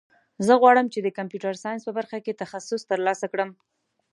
زه 0.45 0.53
غواړم 0.61 0.85
چې 0.93 0.99
د 1.01 1.07
کمپیوټر 1.17 1.53
ساینس 1.63 1.81
په 1.85 1.93
برخه 1.97 2.17
کې 2.25 2.39
تخصص 2.43 2.81
ترلاسه 2.91 3.25
کړم 3.31 3.49